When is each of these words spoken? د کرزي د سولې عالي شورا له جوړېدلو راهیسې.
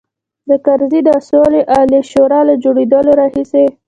د 0.49 0.51
کرزي 0.65 1.01
د 1.05 1.09
سولې 1.29 1.61
عالي 1.73 2.01
شورا 2.11 2.41
له 2.49 2.55
جوړېدلو 2.63 3.11
راهیسې. 3.19 3.65